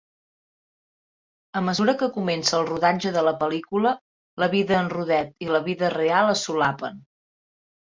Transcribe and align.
A 1.61 1.63
mesura 1.65 1.95
que 1.99 2.09
comença 2.15 2.57
el 2.61 2.67
rodatge 2.71 3.13
de 3.19 3.25
la 3.29 3.37
pel·lícula, 3.45 3.95
la 4.45 4.51
vida 4.59 4.81
en 4.83 4.93
rodet 4.99 5.49
i 5.49 5.55
la 5.57 5.67
vida 5.73 5.97
real 6.01 6.37
es 6.39 6.47
solapen. 6.53 7.03